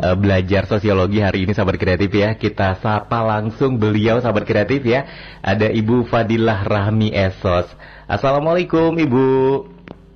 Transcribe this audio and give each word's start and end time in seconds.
uh, 0.00 0.16
belajar 0.16 0.68
sosiologi 0.68 1.20
hari 1.24 1.44
ini 1.48 1.52
sahabat 1.56 1.80
kreatif 1.80 2.12
ya. 2.12 2.36
Kita 2.36 2.76
sapa 2.80 3.24
langsung 3.24 3.80
beliau 3.80 4.20
sahabat 4.20 4.44
kreatif 4.44 4.84
ya. 4.84 5.08
Ada 5.40 5.72
Ibu 5.72 6.08
Fadilah 6.08 6.64
Rahmi 6.64 7.12
Esos. 7.12 7.68
Assalamualaikum 8.06 8.96
Ibu. 8.96 9.26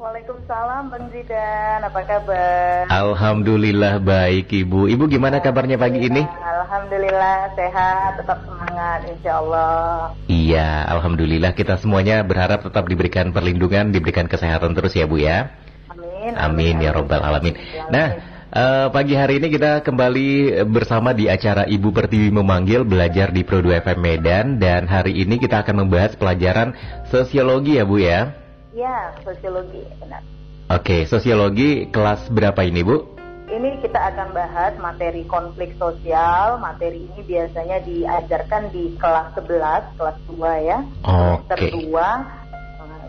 Waalaikumsalam 0.01 0.89
Bang 0.89 1.13
Zidan, 1.13 1.85
apa 1.85 2.01
kabar? 2.09 2.89
Alhamdulillah 2.89 4.01
baik 4.01 4.49
Ibu. 4.49 4.89
Ibu 4.97 5.05
gimana 5.13 5.45
kabarnya 5.45 5.77
pagi 5.77 6.01
ini? 6.09 6.25
Alhamdulillah 6.25 7.53
sehat, 7.53 8.17
tetap 8.17 8.41
semangat 8.49 9.05
insya 9.13 9.45
Allah. 9.45 10.17
Iya, 10.25 10.89
Alhamdulillah 10.89 11.53
kita 11.53 11.77
semuanya 11.77 12.25
berharap 12.25 12.65
tetap 12.65 12.89
diberikan 12.89 13.29
perlindungan, 13.37 13.93
diberikan 13.93 14.25
kesehatan 14.25 14.73
terus 14.73 14.97
ya 14.97 15.05
Bu 15.05 15.21
ya. 15.21 15.53
Amin. 15.93 16.33
Amin, 16.33 16.75
ya 16.81 16.97
Robbal 16.97 17.21
Alamin. 17.21 17.61
Nah, 17.93 18.40
uh, 18.55 18.87
pagi 18.91 19.15
hari 19.15 19.39
ini 19.39 19.49
kita 19.51 19.83
kembali 19.87 20.63
bersama 20.71 21.15
di 21.15 21.31
acara 21.31 21.67
Ibu 21.67 21.95
Pertiwi 21.95 22.31
Memanggil 22.35 22.83
Belajar 22.83 23.31
di 23.31 23.47
Pro 23.47 23.63
2 23.63 23.83
FM 23.87 24.01
Medan 24.01 24.47
dan 24.59 24.91
hari 24.91 25.15
ini 25.23 25.39
kita 25.39 25.63
akan 25.63 25.87
membahas 25.87 26.15
pelajaran 26.19 26.75
sosiologi 27.09 27.79
ya 27.79 27.85
Bu 27.87 27.97
ya. 28.03 28.35
Ya, 28.71 29.11
sosiologi, 29.27 29.83
benar. 29.99 30.23
Oke, 30.71 31.03
sosiologi 31.03 31.91
kelas 31.91 32.31
berapa 32.31 32.63
ini, 32.63 32.87
Bu? 32.87 33.03
Ini 33.51 33.83
kita 33.83 33.99
akan 34.15 34.31
bahas 34.31 34.79
materi 34.79 35.27
konflik 35.27 35.75
sosial. 35.75 36.63
Materi 36.63 37.11
ini 37.11 37.19
biasanya 37.27 37.83
diajarkan 37.83 38.71
di 38.71 38.95
kelas 38.95 39.35
11, 39.35 39.99
kelas 39.99 40.19
2 40.31 40.71
ya. 40.71 40.79
Oke. 41.03 41.59
Okay. 41.59 41.75
Semester 41.75 41.91
2 41.91 42.40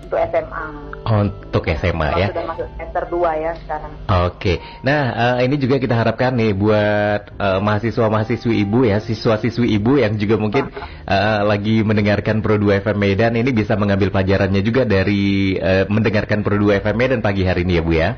untuk 0.02 0.20
SMA. 0.28 0.66
Untuk 1.02 1.64
SMA 1.72 2.08
ya. 2.20 2.28
Sudah 2.34 2.46
masuk 2.52 2.68
semester 2.76 3.04
2 3.08 3.44
ya 3.44 3.52
sekarang. 3.64 3.92
Oke. 4.28 4.54
Nah, 4.84 5.02
uh, 5.16 5.38
ini 5.40 5.56
juga 5.56 5.76
kita 5.80 5.96
harapkan 5.96 6.36
nih 6.36 6.52
buat 6.52 7.22
uh, 7.40 7.60
mahasiswa-mahasiswi 7.64 8.54
ibu 8.68 8.84
ya, 8.84 9.00
siswa-siswi 9.00 9.72
ibu 9.78 10.02
yang 10.02 10.20
juga 10.20 10.36
mungkin 10.36 10.68
uh, 11.08 11.42
lagi 11.48 11.86
mendengarkan 11.86 12.44
Pro 12.44 12.60
2 12.60 12.84
FM 12.84 12.98
Medan 13.00 13.34
ini 13.40 13.56
bisa 13.56 13.80
mengambil 13.80 14.12
pelajarannya 14.12 14.62
juga 14.66 14.84
dari 14.84 15.56
uh, 15.56 15.88
mendengarkan 15.88 16.44
Pro 16.44 16.60
2 16.60 16.84
FM 16.84 16.96
Medan 16.98 17.20
pagi 17.24 17.48
hari 17.48 17.64
ini 17.64 17.80
ya, 17.80 17.84
Bu 17.86 17.94
ya. 17.96 18.10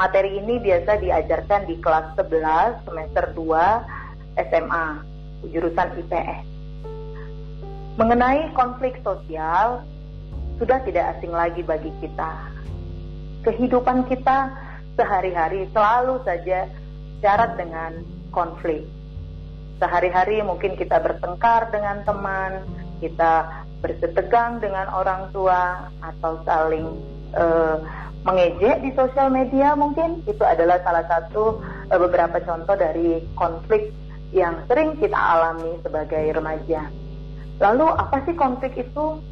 Materi 0.00 0.40
ini 0.40 0.56
biasa 0.56 1.04
diajarkan 1.04 1.68
di 1.68 1.76
kelas 1.84 2.16
11 2.16 2.88
semester 2.88 3.28
2 3.36 4.40
SMA 4.40 4.86
jurusan 5.52 5.92
IPS. 6.00 6.57
Mengenai 7.98 8.54
konflik 8.54 9.02
sosial 9.02 9.82
sudah 10.62 10.78
tidak 10.86 11.18
asing 11.18 11.34
lagi 11.34 11.66
bagi 11.66 11.90
kita. 11.98 12.30
Kehidupan 13.42 14.06
kita 14.06 14.54
sehari-hari 14.94 15.66
selalu 15.74 16.22
saja 16.22 16.70
syarat 17.18 17.58
dengan 17.58 17.98
konflik. 18.30 18.86
Sehari-hari 19.82 20.38
mungkin 20.46 20.78
kita 20.78 21.02
bertengkar 21.02 21.74
dengan 21.74 22.06
teman, 22.06 22.62
kita 23.02 23.66
bersetegang 23.82 24.62
dengan 24.62 24.86
orang 24.94 25.34
tua 25.34 25.90
atau 25.98 26.38
saling 26.46 26.86
uh, 27.34 27.82
mengejek 28.22 28.78
di 28.78 28.94
sosial 28.94 29.26
media 29.26 29.74
mungkin 29.74 30.22
itu 30.30 30.46
adalah 30.46 30.78
salah 30.86 31.02
satu 31.10 31.58
uh, 31.90 31.98
beberapa 31.98 32.38
contoh 32.46 32.78
dari 32.78 33.26
konflik 33.34 33.90
yang 34.30 34.54
sering 34.70 34.94
kita 35.02 35.18
alami 35.18 35.82
sebagai 35.82 36.30
remaja. 36.30 36.86
Lalu 37.58 37.86
apa 37.90 38.22
sih 38.26 38.34
konflik 38.38 38.78
itu? 38.78 39.22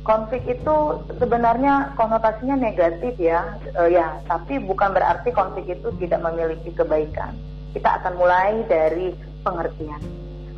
Konflik 0.00 0.42
itu 0.48 0.76
sebenarnya 1.20 1.92
konotasinya 1.94 2.56
negatif 2.56 3.14
ya, 3.20 3.54
uh, 3.76 3.86
ya. 3.86 4.18
Tapi 4.26 4.58
bukan 4.64 4.96
berarti 4.96 5.30
konflik 5.30 5.70
itu 5.70 5.92
tidak 6.00 6.24
memiliki 6.24 6.72
kebaikan. 6.72 7.36
Kita 7.76 8.00
akan 8.02 8.18
mulai 8.18 8.64
dari 8.66 9.14
pengertian. 9.46 10.00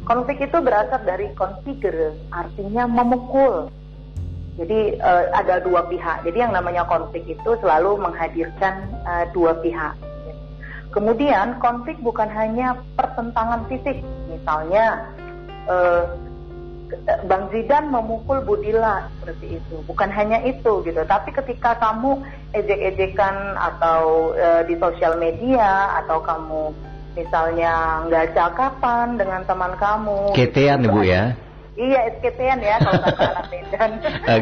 Konflik 0.02 0.42
itu 0.42 0.58
berasal 0.58 1.02
dari 1.06 1.30
konfigure, 1.38 2.14
artinya 2.34 2.90
memukul, 2.90 3.70
jadi 4.60 5.00
uh, 5.00 5.24
ada 5.32 5.64
dua 5.64 5.88
pihak. 5.88 6.28
Jadi 6.28 6.38
yang 6.44 6.52
namanya 6.52 6.84
konflik 6.84 7.24
itu 7.24 7.50
selalu 7.64 7.96
menghadirkan 7.96 8.84
uh, 9.08 9.24
dua 9.32 9.56
pihak. 9.64 9.96
Kemudian 10.92 11.56
konflik 11.56 11.96
bukan 12.04 12.28
hanya 12.28 12.76
pertentangan 13.00 13.64
fisik, 13.72 14.04
misalnya 14.28 15.08
uh, 15.64 16.04
Bang 17.26 17.48
Zidan 17.48 17.88
memukul 17.88 18.44
Budila 18.44 19.08
seperti 19.18 19.58
itu. 19.58 19.76
Bukan 19.88 20.12
hanya 20.12 20.44
itu 20.44 20.84
gitu, 20.84 21.00
tapi 21.08 21.32
ketika 21.32 21.76
kamu 21.80 22.20
ejek-ejekan 22.52 23.56
atau 23.56 24.32
uh, 24.36 24.62
di 24.68 24.76
sosial 24.76 25.16
media 25.16 25.98
atau 26.04 26.20
kamu 26.20 26.72
misalnya 27.12 28.04
nggak 28.08 28.32
cakapan 28.36 29.20
dengan 29.20 29.40
teman 29.44 29.72
kamu. 29.76 30.32
Ketean 30.36 30.84
ibu 30.84 31.00
ya? 31.04 31.36
Iya, 31.72 32.20
SKTN 32.20 32.60
ya 32.60 32.76
kalau 32.84 33.00
kata 33.00 33.22
anak 33.32 33.46
Medan. 33.48 33.90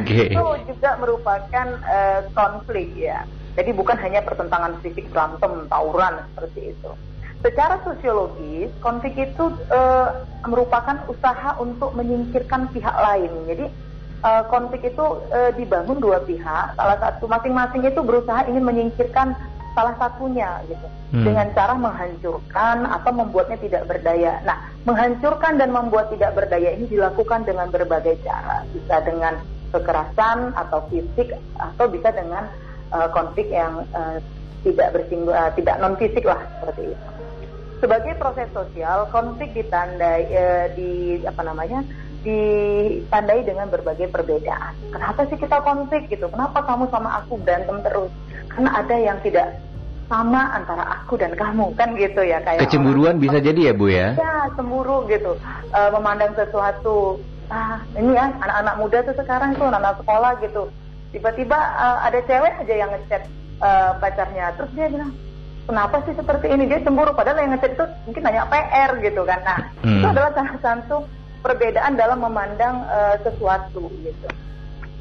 Okay. 0.03 0.35
Itu 0.35 0.47
juga 0.67 0.91
merupakan 0.99 1.67
uh, 1.87 2.21
konflik 2.35 2.91
ya. 2.99 3.23
Jadi 3.55 3.71
bukan 3.71 3.99
hanya 4.03 4.23
pertentangan 4.27 4.79
fisik 4.83 5.07
berantem, 5.15 5.67
tawuran 5.71 6.27
seperti 6.35 6.75
itu. 6.75 6.91
Secara 7.41 7.81
sosiologis, 7.81 8.69
konflik 8.85 9.17
itu 9.17 9.49
uh, 9.73 10.29
merupakan 10.45 11.01
usaha 11.09 11.57
untuk 11.57 11.97
menyingkirkan 11.97 12.69
pihak 12.69 12.93
lain. 12.93 13.33
Jadi 13.49 13.65
uh, 14.21 14.45
konflik 14.53 14.93
itu 14.93 15.07
uh, 15.33 15.49
dibangun 15.57 15.97
dua 16.05 16.21
pihak, 16.21 16.77
salah 16.77 17.01
satu 17.01 17.25
masing-masing 17.25 17.81
itu 17.89 18.01
berusaha 18.05 18.45
ingin 18.45 18.61
menyingkirkan 18.61 19.33
salah 19.73 19.95
satunya 19.97 20.61
gitu 20.67 20.87
hmm. 21.15 21.25
dengan 21.25 21.47
cara 21.55 21.75
menghancurkan 21.79 22.77
atau 22.91 23.11
membuatnya 23.15 23.59
tidak 23.63 23.89
berdaya. 23.89 24.43
Nah, 24.45 24.59
menghancurkan 24.85 25.57
dan 25.57 25.71
membuat 25.73 26.11
tidak 26.13 26.37
berdaya 26.37 26.75
ini 26.75 26.91
dilakukan 26.91 27.47
dengan 27.47 27.71
berbagai 27.71 28.19
cara, 28.27 28.67
bisa 28.75 29.01
dengan 29.07 29.39
kekerasan 29.71 30.53
atau 30.59 30.83
fisik 30.91 31.31
atau 31.57 31.87
bisa 31.87 32.11
dengan 32.11 32.51
uh, 32.91 33.09
konflik 33.15 33.49
yang 33.49 33.87
uh, 33.95 34.19
tidak 34.67 34.93
bersinggung, 34.93 35.33
uh, 35.33 35.49
tidak 35.55 35.79
non 35.79 35.95
fisik 35.97 36.27
lah 36.27 36.43
seperti 36.61 36.93
itu. 36.93 37.20
Sebagai 37.81 38.13
proses 38.21 38.49
sosial, 38.53 39.09
konflik 39.09 39.57
ditandai 39.57 40.29
uh, 40.29 40.67
di 40.77 41.21
apa 41.25 41.43
namanya? 41.45 41.81
ditandai 42.21 43.49
dengan 43.49 43.73
berbagai 43.73 44.13
perbedaan. 44.13 44.77
Kenapa 44.93 45.25
sih 45.33 45.41
kita 45.41 45.65
konflik 45.65 46.05
gitu? 46.13 46.29
Kenapa 46.29 46.61
kamu 46.69 46.93
sama 46.93 47.25
aku 47.25 47.41
berantem 47.41 47.81
terus? 47.81 48.13
Karena 48.53 48.77
ada 48.77 48.93
yang 48.93 49.17
tidak 49.25 49.57
sama 50.11 50.53
antara 50.53 51.01
aku 51.01 51.17
dan 51.17 51.33
kamu 51.39 51.71
kan 51.79 51.95
gitu 51.95 52.21
ya 52.27 52.43
kayak 52.43 52.67
kecemburuan 52.67 53.17
orang, 53.17 53.23
bisa 53.23 53.39
jadi 53.39 53.71
ya 53.71 53.73
bu 53.79 53.87
ya 53.95 54.19
ya 54.19 54.51
cemburu 54.59 55.07
gitu 55.07 55.39
e, 55.71 55.81
memandang 55.95 56.35
sesuatu 56.35 57.23
ah 57.47 57.79
ini 57.95 58.19
ya 58.19 58.27
anak-anak 58.43 58.75
muda 58.83 58.99
tuh 59.07 59.15
sekarang 59.15 59.55
tuh 59.55 59.71
anak-anak 59.71 60.03
sekolah 60.03 60.33
gitu 60.43 60.63
tiba-tiba 61.11 61.59
uh, 61.59 61.99
ada 62.07 62.23
cewek 62.23 62.55
aja 62.63 62.75
yang 62.87 62.91
ngechat 62.95 63.27
uh, 63.59 63.99
pacarnya 63.99 64.55
terus 64.55 64.71
dia 64.79 64.87
bilang 64.87 65.11
kenapa 65.71 66.03
sih 66.03 66.15
seperti 66.19 66.51
ini? 66.51 66.67
Dia 66.67 66.83
cemburu 66.83 67.15
padahal 67.15 67.47
yang 67.47 67.55
ngechat 67.55 67.79
itu 67.79 67.87
mungkin 68.11 68.27
hanya 68.27 68.43
PR 68.51 68.91
gitu 68.99 69.23
kan. 69.23 69.41
Nah 69.47 69.59
hmm. 69.87 70.03
itu 70.03 70.07
adalah 70.11 70.31
salah 70.35 70.59
satu 70.59 70.97
perbedaan 71.47 71.95
dalam 71.95 72.19
memandang 72.19 72.83
uh, 72.91 73.15
sesuatu 73.23 73.87
gitu. 74.03 74.29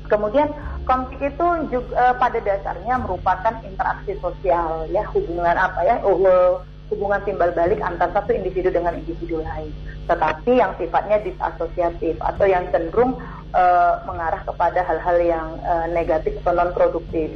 Kemudian 0.05 0.53
konflik 0.85 1.33
itu 1.33 1.47
juga 1.73 1.89
uh, 1.97 2.15
pada 2.21 2.37
dasarnya 2.37 3.01
merupakan 3.01 3.53
interaksi 3.65 4.13
sosial 4.21 4.85
ya 4.93 5.01
hubungan 5.09 5.57
apa 5.57 5.79
ya 5.85 5.95
uh, 6.05 6.61
hubungan 6.89 7.21
timbal 7.25 7.53
balik 7.53 7.81
antara 7.81 8.09
satu 8.13 8.33
individu 8.33 8.73
dengan 8.73 8.97
individu 8.97 9.41
lain, 9.45 9.69
tetapi 10.09 10.57
yang 10.57 10.73
sifatnya 10.81 11.21
disasosiatif 11.21 12.17
atau 12.17 12.45
yang 12.49 12.65
cenderung 12.73 13.13
uh, 13.53 14.01
mengarah 14.09 14.41
kepada 14.41 14.81
hal-hal 14.81 15.17
yang 15.21 15.47
uh, 15.61 15.85
negatif 15.93 16.33
atau 16.41 16.57
non 16.57 16.73
produktif, 16.73 17.29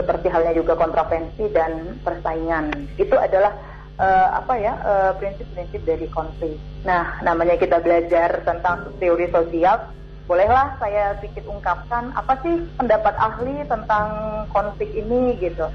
seperti 0.00 0.32
halnya 0.32 0.56
juga 0.56 0.72
kontravensi 0.80 1.44
dan 1.52 2.00
persaingan. 2.00 2.72
Itu 2.96 3.20
adalah 3.20 3.52
uh, 4.00 4.40
apa 4.40 4.54
ya 4.56 4.72
prinsip-prinsip 5.20 5.84
uh, 5.84 5.86
dari 5.86 6.06
konflik. 6.08 6.56
Nah, 6.88 7.20
namanya 7.20 7.60
kita 7.60 7.84
belajar 7.84 8.40
tentang 8.48 8.88
teori 8.96 9.28
sosial, 9.28 9.92
bolehlah 10.24 10.80
saya 10.80 11.20
sedikit 11.20 11.44
ungkapkan 11.52 12.16
apa 12.16 12.40
sih 12.40 12.64
pendapat 12.80 13.12
ahli 13.20 13.60
tentang 13.68 14.08
konflik 14.48 14.88
ini 14.96 15.36
gitu. 15.36 15.68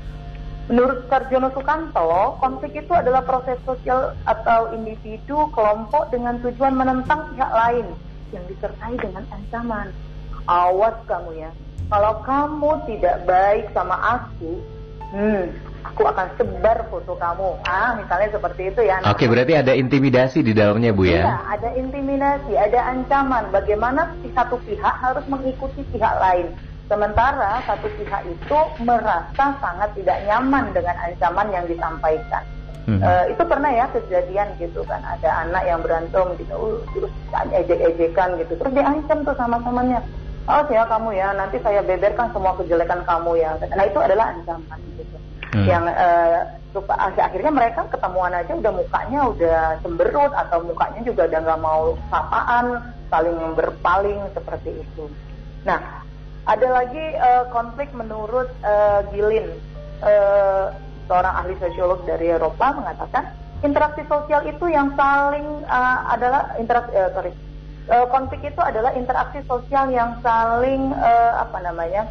Menurut 0.66 1.06
Karjono 1.06 1.54
Sukanto, 1.54 2.42
konflik 2.42 2.74
itu 2.74 2.90
adalah 2.90 3.22
proses 3.22 3.62
sosial 3.70 4.18
atau 4.26 4.74
individu, 4.74 5.46
kelompok 5.54 6.10
dengan 6.10 6.42
tujuan 6.42 6.74
menentang 6.74 7.30
pihak 7.30 7.52
lain 7.54 7.86
yang 8.34 8.42
disertai 8.50 8.98
dengan 8.98 9.22
ancaman. 9.30 9.94
Awas 10.50 10.98
kamu 11.06 11.38
ya, 11.38 11.54
kalau 11.90 12.14
kamu 12.26 12.72
tidak 12.90 13.16
baik 13.30 13.66
sama 13.72 13.96
aku, 13.98 14.58
hmm, 15.14 15.54
aku 15.86 16.02
akan 16.10 16.28
sebar 16.38 16.90
foto 16.90 17.14
kamu. 17.16 17.50
Ah, 17.70 17.94
misalnya 17.98 18.30
seperti 18.34 18.74
itu 18.74 18.82
ya. 18.84 19.02
Oke, 19.06 19.30
berarti 19.30 19.54
ada 19.54 19.74
intimidasi 19.78 20.42
di 20.42 20.54
dalamnya, 20.58 20.92
Bu 20.92 21.06
ya? 21.06 21.22
Iya, 21.22 21.36
ada 21.46 21.70
intimidasi, 21.78 22.54
ada 22.58 22.80
ancaman. 22.90 23.54
Bagaimana 23.54 24.10
si 24.26 24.34
satu 24.34 24.58
pihak 24.66 24.96
harus 25.02 25.26
mengikuti 25.30 25.86
pihak 25.94 26.16
lain. 26.18 26.50
Sementara 26.86 27.66
satu 27.66 27.90
pihak 27.98 28.22
itu 28.30 28.60
merasa 28.86 29.58
sangat 29.58 29.90
tidak 29.98 30.22
nyaman 30.30 30.70
dengan 30.74 30.94
ancaman 31.02 31.48
yang 31.50 31.66
disampaikan. 31.66 32.46
Hmm. 32.86 33.02
Uh, 33.02 33.26
itu 33.34 33.42
pernah 33.50 33.74
ya 33.74 33.90
kejadian 33.90 34.46
gitu 34.62 34.86
kan 34.86 35.02
ada 35.02 35.42
anak 35.42 35.66
yang 35.66 35.82
berantem 35.82 36.38
gitu 36.38 36.54
uh, 36.54 36.78
terus 36.94 37.10
ejek-ejekan 37.34 38.38
gitu 38.38 38.54
terus 38.62 38.78
diancam 38.78 39.26
tuh 39.26 39.34
sama 39.34 39.58
temannya 39.66 39.98
oh 40.46 40.62
ya 40.70 40.84
kamu 40.86 41.10
ya. 41.14 41.28
Nanti 41.34 41.58
saya 41.62 41.82
beberkan 41.82 42.30
semua 42.32 42.54
kejelekan 42.58 43.02
kamu 43.06 43.42
ya. 43.42 43.58
Nah 43.60 43.86
itu 43.86 44.00
adalah 44.02 44.34
ancaman 44.34 44.80
gitu. 44.98 45.16
Hmm. 45.56 45.64
yang 45.72 45.88
uh, 45.88 46.44
akhirnya 47.16 47.48
mereka 47.48 47.88
ketemuan 47.88 48.36
aja 48.36 48.52
udah 48.52 48.74
mukanya 48.76 49.20
udah 49.32 49.60
cemberut 49.80 50.34
atau 50.36 50.60
mukanya 50.68 51.00
juga 51.08 51.32
udah 51.32 51.40
nggak 51.48 51.62
mau 51.64 51.96
sapaan 52.12 52.66
saling 53.08 53.40
berpaling 53.56 54.20
seperti 54.36 54.84
itu. 54.84 55.08
Nah 55.64 55.80
ada 56.44 56.68
lagi 56.68 57.06
uh, 57.16 57.48
konflik 57.56 57.88
menurut 57.96 58.52
uh, 58.68 59.08
Gilin, 59.16 59.48
uh, 60.04 60.76
seorang 61.08 61.34
ahli 61.40 61.56
sosiolog 61.64 62.04
dari 62.04 62.36
Eropa 62.36 62.76
mengatakan 62.76 63.32
interaksi 63.64 64.04
sosial 64.12 64.44
itu 64.44 64.66
yang 64.68 64.92
saling 65.00 65.64
uh, 65.72 65.98
adalah 66.12 66.52
interaksi 66.60 66.92
uh, 67.00 67.10
sorry 67.16 67.32
uh, 67.90 68.08
konflik 68.10 68.42
itu 68.46 68.62
adalah 68.62 68.94
interaksi 68.94 69.42
sosial 69.46 69.92
yang 69.94 70.18
saling 70.22 70.94
uh, 70.96 71.42
apa 71.42 71.58
namanya 71.62 72.10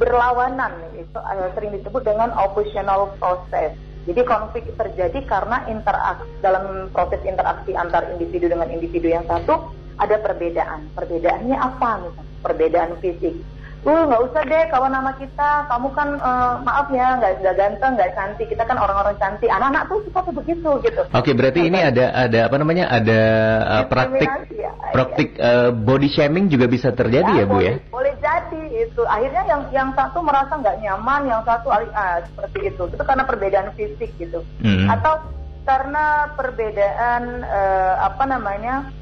berlawanan 0.00 0.72
itu 0.98 1.18
uh, 1.18 1.48
sering 1.54 1.74
disebut 1.76 2.02
dengan 2.02 2.34
oppositional 2.34 3.14
process. 3.20 3.76
Jadi 4.02 4.18
konflik 4.26 4.66
terjadi 4.74 5.22
karena 5.30 5.62
interaksi 5.70 6.26
dalam 6.42 6.90
proses 6.90 7.22
interaksi 7.22 7.70
antar 7.78 8.10
individu 8.10 8.50
dengan 8.50 8.66
individu 8.66 9.14
yang 9.14 9.22
satu 9.30 9.70
ada 9.94 10.18
perbedaan. 10.18 10.90
Perbedaannya 10.98 11.54
apa 11.54 11.90
misalnya? 12.02 12.30
Perbedaan 12.42 12.92
fisik. 12.98 13.38
Uh, 13.82 14.06
nggak 14.06 14.22
usah 14.30 14.42
deh 14.46 14.62
kawan 14.70 14.94
nama 14.94 15.10
kita. 15.18 15.66
Kamu 15.66 15.90
kan 15.90 16.14
uh, 16.22 16.62
maaf 16.62 16.86
ya 16.94 17.18
nggak 17.18 17.42
nggak 17.42 17.56
ganteng, 17.58 17.92
nggak 17.98 18.14
cantik. 18.14 18.46
Kita 18.46 18.62
kan 18.62 18.78
orang-orang 18.78 19.18
cantik. 19.18 19.50
Anak-anak 19.50 19.90
tuh 19.90 19.98
suka 20.06 20.22
begitu 20.30 20.70
gitu. 20.86 21.02
Oke, 21.10 21.18
okay, 21.18 21.34
berarti 21.34 21.66
ini 21.66 21.82
ada 21.82 22.14
ada 22.14 22.46
apa 22.46 22.56
namanya? 22.62 22.86
Ada 22.94 23.20
uh, 23.66 23.84
praktik 23.90 24.30
ya, 24.54 24.70
praktik 24.94 25.34
uh, 25.42 25.74
body 25.74 26.14
shaming 26.14 26.46
juga 26.46 26.70
bisa 26.70 26.94
terjadi 26.94 27.26
ya, 27.34 27.42
ya 27.42 27.44
Bu 27.50 27.58
boleh, 27.58 27.66
ya? 27.66 27.74
Boleh 27.90 28.14
jadi 28.22 28.62
itu. 28.86 29.02
Akhirnya 29.02 29.42
yang 29.50 29.62
yang 29.74 29.88
satu 29.98 30.22
merasa 30.22 30.54
nggak 30.62 30.78
nyaman, 30.78 31.22
yang 31.26 31.42
satu 31.42 31.74
ah, 31.74 32.22
seperti 32.22 32.70
itu. 32.70 32.82
Itu 32.86 33.02
karena 33.02 33.26
perbedaan 33.26 33.74
fisik 33.74 34.14
gitu. 34.14 34.46
Hmm. 34.62 34.94
Atau 34.94 35.26
karena 35.66 36.30
perbedaan 36.38 37.22
uh, 37.42 37.94
apa 38.06 38.30
namanya? 38.30 38.94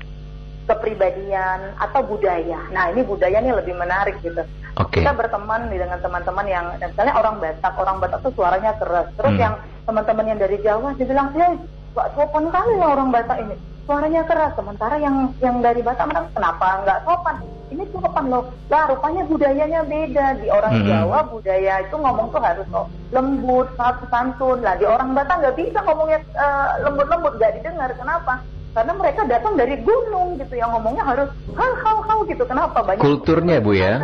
kepribadian 0.70 1.74
atau 1.82 1.98
budaya. 2.06 2.62
Nah 2.70 2.94
ini 2.94 3.02
budaya 3.02 3.42
ini 3.42 3.50
lebih 3.50 3.74
menarik 3.74 4.22
gitu. 4.22 4.38
Okay. 4.78 5.02
Kita 5.02 5.12
berteman 5.16 5.66
dengan 5.66 5.98
teman-teman 5.98 6.46
yang 6.46 6.66
misalnya 6.78 7.14
orang 7.18 7.42
Batak, 7.42 7.74
orang 7.74 7.96
Batak 7.98 8.20
tuh 8.22 8.32
suaranya 8.38 8.72
keras. 8.78 9.06
Terus 9.18 9.34
hmm. 9.34 9.42
yang 9.42 9.54
teman-teman 9.84 10.26
yang 10.30 10.38
dari 10.38 10.56
Jawa 10.62 10.94
dia 10.94 11.06
bilang, 11.06 11.28
"Hei, 11.34 11.58
Pak 11.90 12.14
sopan 12.14 12.46
kali 12.54 12.78
ya 12.78 12.86
orang 12.86 13.08
Batak 13.10 13.38
ini. 13.42 13.56
Suaranya 13.84 14.22
keras." 14.24 14.52
Sementara 14.54 14.96
yang 15.02 15.34
yang 15.42 15.58
dari 15.58 15.82
Batak 15.82 16.06
mereka 16.06 16.30
kenapa 16.38 16.66
nggak 16.86 17.00
sopan? 17.02 17.36
Ini 17.70 17.82
sopan 17.90 18.24
loh. 18.30 18.44
Lah 18.70 18.82
rupanya 18.90 19.22
budayanya 19.26 19.80
beda. 19.82 20.26
Di 20.38 20.46
orang 20.50 20.74
hmm. 20.78 20.86
Jawa 20.86 21.18
budaya 21.26 21.74
itu 21.82 21.96
ngomong 21.98 22.26
tuh 22.30 22.42
harus 22.42 22.66
oh, 22.70 22.86
lembut, 23.10 23.66
satu 23.74 24.06
santun. 24.06 24.62
Lah 24.62 24.78
di 24.78 24.86
orang 24.86 25.18
Batak 25.18 25.42
nggak 25.42 25.56
bisa 25.58 25.78
ngomongnya 25.82 26.22
uh, 26.38 26.78
lembut-lembut, 26.86 27.34
nggak 27.42 27.58
didengar. 27.58 27.90
Kenapa? 27.98 28.38
karena 28.70 28.92
mereka 28.94 29.26
datang 29.26 29.58
dari 29.58 29.74
gunung 29.82 30.38
gitu 30.38 30.54
yang 30.54 30.70
ngomongnya 30.70 31.02
harus 31.02 31.28
hal 31.58 31.72
hal 31.82 31.98
hal 32.06 32.18
gitu 32.30 32.46
kenapa 32.46 32.78
banyak 32.86 33.02
kulturnya 33.02 33.58
bu 33.58 33.74
ya 33.74 33.98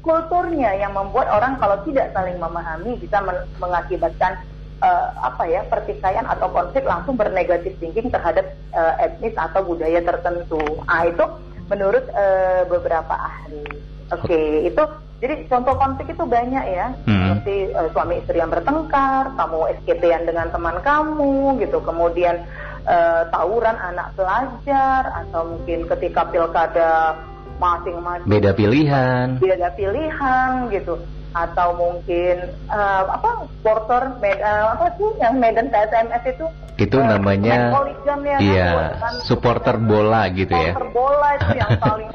kulturnya 0.00 0.76
yang 0.80 0.96
membuat 0.96 1.28
orang 1.28 1.60
kalau 1.60 1.76
tidak 1.84 2.12
saling 2.16 2.40
memahami 2.40 2.96
bisa 2.96 3.20
men 3.20 3.36
mengakibatkan 3.60 4.40
uh, 4.80 5.12
apa 5.20 5.44
ya 5.46 5.60
pertikaian 5.68 6.24
atau 6.24 6.48
konflik 6.48 6.84
langsung 6.88 7.14
bernegatif 7.16 7.76
thinking 7.78 8.08
terhadap 8.08 8.56
uh, 8.72 8.96
etnis 9.00 9.36
atau 9.36 9.60
budaya 9.64 10.00
tertentu. 10.00 10.60
Ah 10.88 11.04
itu 11.04 11.24
menurut 11.68 12.04
uh, 12.16 12.66
beberapa 12.66 13.14
ahli. 13.14 13.64
Oke, 14.10 14.26
okay, 14.26 14.66
itu 14.66 14.82
jadi 15.20 15.46
contoh 15.46 15.76
konflik 15.76 16.16
itu 16.16 16.24
banyak 16.24 16.64
ya, 16.64 16.96
hmm. 17.06 17.06
seperti 17.06 17.54
uh, 17.76 17.88
suami 17.94 18.24
istri 18.24 18.40
yang 18.40 18.50
bertengkar, 18.50 19.30
kamu 19.36 19.58
SKP-an 19.78 20.24
dengan 20.26 20.48
teman 20.48 20.80
kamu 20.80 21.60
gitu, 21.60 21.78
kemudian 21.84 22.40
uh, 22.88 23.28
tawuran 23.28 23.76
anak 23.76 24.16
pelajar 24.16 25.12
atau 25.12 25.54
mungkin 25.54 25.84
ketika 25.92 26.24
pilkada 26.32 27.20
masing-masing. 27.60 28.26
Beda 28.26 28.50
pilihan. 28.56 29.36
Beda 29.36 29.68
pilihan 29.76 30.50
gitu. 30.72 30.96
Atau 31.30 31.78
mungkin 31.78 32.50
uh, 32.66 33.06
apa 33.06 33.46
supporter 33.46 34.18
med, 34.18 34.42
uh, 34.42 34.74
apa 34.74 34.90
sih 34.98 35.08
yang 35.22 35.38
Medan 35.38 35.70
PSMS 35.70 36.24
itu? 36.26 36.46
Itu 36.80 36.98
uh, 36.98 37.06
namanya 37.06 37.70
ya, 38.02 38.40
iya 38.40 38.96
kan, 38.96 39.14
supporter 39.22 39.76
bola 39.78 40.26
gitu 40.32 40.50
supporter 40.50 40.66
ya. 40.66 40.72
Supporter 40.74 40.90
bola 40.96 41.28
itu 41.36 41.50
yang 41.60 41.72
paling 41.84 42.10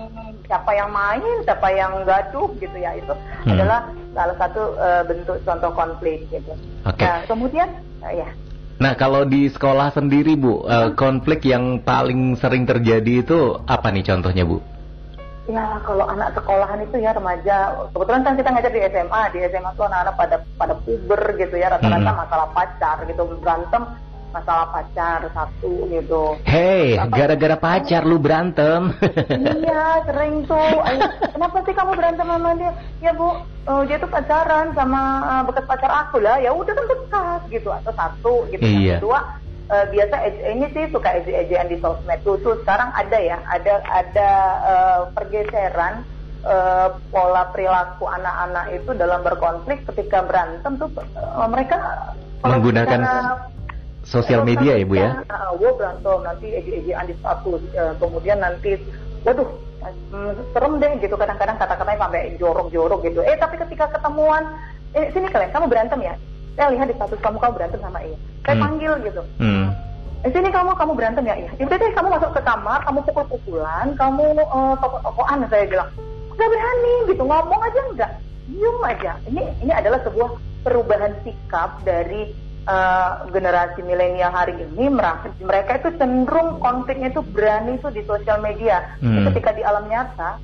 siapa 0.46 0.72
yang 0.76 0.90
main 0.92 1.36
siapa 1.48 1.68
yang 1.72 1.94
gaduh 2.04 2.50
gitu 2.60 2.76
ya. 2.76 2.92
Itu 3.00 3.14
hmm. 3.16 3.56
adalah 3.56 3.80
salah 4.12 4.36
satu 4.36 4.64
uh, 4.76 5.04
bentuk 5.08 5.38
contoh 5.48 5.72
konflik 5.72 6.28
gitu. 6.28 6.52
Okay. 6.84 7.08
nah 7.08 7.24
kemudian 7.24 7.70
uh, 8.04 8.12
ya. 8.12 8.28
Nah, 8.76 8.92
kalau 9.00 9.24
di 9.24 9.48
sekolah 9.48 9.96
sendiri, 9.96 10.36
Bu, 10.36 10.68
uh, 10.68 10.92
konflik 11.00 11.48
yang 11.48 11.80
paling 11.80 12.36
sering 12.36 12.68
terjadi 12.68 13.24
itu 13.24 13.56
apa 13.64 13.88
nih 13.88 14.04
contohnya, 14.04 14.44
Bu? 14.44 14.60
Ya, 15.46 15.78
kalau 15.86 16.10
anak 16.10 16.34
sekolahan 16.34 16.82
itu 16.82 16.98
ya 17.06 17.14
remaja, 17.14 17.86
kebetulan 17.94 18.26
kan 18.26 18.34
kita 18.34 18.50
ngajar 18.50 18.72
di 18.74 18.82
SMA, 18.90 19.22
di 19.30 19.40
SMA 19.46 19.70
tuh 19.78 19.86
anak-anak 19.86 20.16
pada 20.18 20.36
pada 20.58 20.74
puber 20.82 21.22
gitu 21.38 21.56
ya, 21.62 21.70
rata-rata 21.70 22.10
hmm. 22.10 22.22
masalah 22.26 22.48
pacar 22.50 22.98
gitu, 23.06 23.22
berantem 23.46 23.86
masalah 24.36 24.68
pacar 24.68 25.24
satu 25.32 25.88
gitu. 25.88 26.36
Hei, 26.44 27.00
gara-gara 27.08 27.56
pacar 27.56 28.04
lu 28.04 28.20
berantem. 28.20 28.92
iya, 29.32 30.04
sering 30.04 30.44
tuh. 30.44 30.76
Ayo, 30.92 31.08
kenapa 31.32 31.64
sih 31.64 31.72
kamu 31.72 31.92
berantem 31.96 32.28
sama 32.28 32.52
dia? 32.60 32.72
Ya 33.00 33.12
bu, 33.16 33.40
uh, 33.70 33.82
dia 33.88 33.96
tuh 33.96 34.12
pacaran 34.12 34.76
sama 34.76 35.02
uh, 35.24 35.42
bekas 35.48 35.64
pacar 35.64 35.92
aku 35.94 36.20
lah. 36.20 36.36
Ya 36.44 36.52
udah 36.52 36.74
kan 36.76 36.86
dekat 36.90 37.42
gitu 37.48 37.70
atau 37.72 37.92
satu 37.96 38.36
gitu. 38.52 38.66
Iya. 38.66 39.00
Yang 39.00 39.08
kedua, 39.08 39.20
uh, 39.70 39.86
biasa 39.90 40.16
ini 40.52 40.66
sih 40.74 40.86
suka 40.94 41.10
eje-ejean 41.22 41.68
di 41.70 41.78
sosmed 41.82 42.20
tuh, 42.22 42.38
tuh 42.42 42.56
sekarang 42.66 42.90
ada 42.94 43.18
ya, 43.18 43.38
ada 43.50 43.74
ada 43.90 44.30
uh, 44.66 45.02
pergeseran 45.14 46.06
uh, 46.46 46.94
pola 47.10 47.50
perilaku 47.52 48.06
anak-anak 48.06 48.66
itu 48.74 48.92
dalam 48.94 49.20
berkonflik 49.26 49.86
ketika 49.94 50.26
berantem 50.26 50.78
tuh 50.78 50.90
uh, 51.18 51.50
mereka 51.50 51.78
menggunakan 52.46 53.02
sosial 54.06 54.46
media 54.46 54.78
ya 54.78 54.86
bu 54.86 54.96
ya? 55.02 55.10
Uh, 55.26 55.58
gue 55.58 55.72
berantem 55.74 56.18
nanti 56.22 56.48
eji-ejian 56.54 57.10
di 57.10 57.16
status, 57.18 57.62
uh, 57.74 57.94
kemudian 57.98 58.38
nanti, 58.38 58.78
waduh 59.26 59.50
mm, 60.14 60.54
serem 60.54 60.78
deh 60.78 60.92
gitu 61.02 61.18
kadang-kadang 61.18 61.58
kata-katanya 61.58 62.06
sampai 62.06 62.38
jorok-jorok 62.38 63.02
gitu. 63.02 63.26
Eh 63.26 63.34
tapi 63.42 63.58
ketika 63.58 63.90
ketemuan, 63.98 64.46
eh 64.94 65.10
sini 65.10 65.26
kalian 65.34 65.50
kamu 65.50 65.66
berantem 65.66 66.06
ya? 66.06 66.14
Saya 66.56 66.72
lihat 66.72 66.88
di 66.88 66.96
status 66.96 67.20
kamu 67.20 67.38
kamu 67.38 67.54
berantem 67.60 67.80
sama 67.84 68.00
iya. 68.00 68.18
Saya 68.48 68.56
hmm. 68.56 68.64
panggil 68.64 68.92
gitu. 69.04 69.22
Hmm. 69.44 69.66
Eh 70.24 70.32
sini 70.32 70.50
kamu 70.50 70.72
kamu 70.74 70.92
berantem 70.96 71.24
ya? 71.28 71.36
Iya. 71.36 71.52
Itu 71.60 71.74
deh 71.76 71.92
kamu 71.92 72.08
masuk 72.16 72.32
ke 72.32 72.42
kamar, 72.42 72.80
kamu 72.88 73.00
pukul-pukulan, 73.06 73.88
kamu 74.00 74.26
uh, 74.40 74.74
toko-tokoan 74.80 75.46
saya 75.52 75.68
bilang. 75.68 75.90
Gak 76.36 76.52
berani 76.52 76.94
gitu 77.08 77.24
ngomong 77.24 77.62
aja 77.64 77.80
enggak, 77.92 78.12
diem 78.52 78.78
aja. 78.84 79.12
Ini 79.32 79.42
ini 79.64 79.72
adalah 79.72 80.04
sebuah 80.04 80.36
perubahan 80.68 81.16
sikap 81.24 81.80
dari 81.88 82.36
uh, 82.68 83.24
generasi 83.32 83.80
milenial 83.88 84.36
hari 84.36 84.52
ini 84.60 84.92
merasa 84.92 85.32
mereka 85.40 85.80
itu 85.80 85.96
cenderung 85.96 86.60
konfliknya 86.60 87.08
itu 87.16 87.24
berani 87.32 87.80
itu 87.80 87.88
di 87.88 88.04
sosial 88.04 88.44
media. 88.44 88.84
Hmm. 89.00 89.32
Ketika 89.32 89.56
di 89.56 89.64
alam 89.64 89.88
nyata 89.88 90.36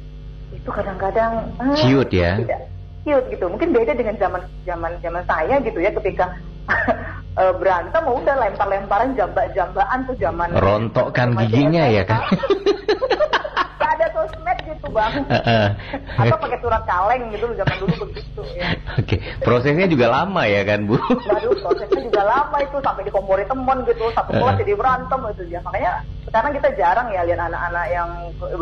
itu 0.56 0.70
kadang-kadang 0.72 1.51
ciut 1.75 2.08
ya. 2.12 2.39
Tidak 2.39 2.81
cute 3.05 3.27
gitu. 3.34 3.46
Mungkin 3.50 3.70
beda 3.74 3.93
dengan 3.98 4.15
zaman 4.17 4.41
zaman 4.65 4.91
zaman 5.01 5.24
saya 5.25 5.55
gitu 5.62 5.79
ya 5.81 5.91
ketika 5.93 6.25
uh, 7.38 7.53
berantem 7.60 8.03
udah 8.05 8.36
lempar-lemparan 8.38 9.17
jambak-jambaan 9.17 10.00
tuh 10.05 10.15
zaman 10.17 10.50
rontokkan 10.58 11.34
giginya 11.46 11.89
ya 11.89 12.03
kan. 12.05 12.22
Gak 13.81 13.98
ada 13.98 14.08
sosmed 14.13 14.58
gitu 14.62 14.88
bang. 14.93 15.13
Uh, 15.25 15.36
uh. 15.41 15.67
Atau 16.22 16.38
pakai 16.38 16.60
surat 16.62 16.86
kaleng 16.86 17.34
gitu 17.34 17.50
zaman 17.58 17.75
dulu 17.81 17.96
begitu 18.05 18.41
ya. 18.53 18.77
Oke, 18.93 19.17
okay. 19.17 19.20
prosesnya 19.41 19.89
juga 19.89 20.13
lama 20.13 20.46
ya 20.46 20.62
kan 20.62 20.86
bu? 20.86 21.01
Waduh, 21.01 21.58
prosesnya 21.65 22.01
juga 22.05 22.22
lama 22.22 22.58
itu 22.62 22.77
sampai 22.77 23.03
dikompori 23.10 23.43
temen 23.50 23.77
gitu, 23.89 24.05
satu 24.13 24.31
kelas 24.38 24.53
uh. 24.53 24.60
jadi 24.62 24.72
berantem 24.77 25.20
itu 25.34 25.43
ya. 25.50 25.60
Makanya 25.65 25.91
sekarang 26.29 26.51
kita 26.62 26.70
jarang 26.77 27.08
ya 27.10 27.25
lihat 27.25 27.41
anak-anak 27.41 27.86
yang 27.89 28.10